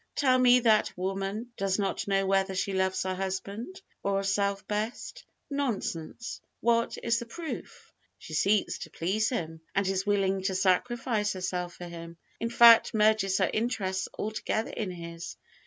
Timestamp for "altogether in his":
14.17-15.37